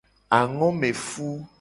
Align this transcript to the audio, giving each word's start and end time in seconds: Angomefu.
Angomefu. 0.37 1.31